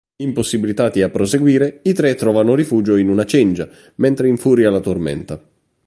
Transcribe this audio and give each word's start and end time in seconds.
Impossibilitati 0.15 1.03
a 1.03 1.09
proseguire, 1.11 1.81
i 1.83 1.93
tre 1.93 2.15
trovano 2.15 2.55
rifugio 2.55 2.95
in 2.97 3.07
una 3.07 3.23
cengia, 3.23 3.69
mentre 3.97 4.27
infuria 4.29 4.71
la 4.71 4.79
tormenta. 4.79 5.39